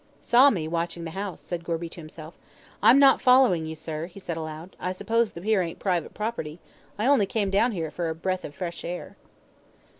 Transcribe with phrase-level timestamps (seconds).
[0.19, 2.33] "Saw me, watching the house," said Gorby to himself.
[2.81, 4.75] "I'm not following you, sir," he said aloud.
[4.79, 6.59] "I suppose the pier ain't private property.
[6.97, 9.15] I only came down here for a breath of fresh air."